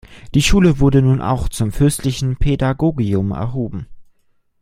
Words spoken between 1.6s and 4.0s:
fürstlichen Pädagogium erhoben.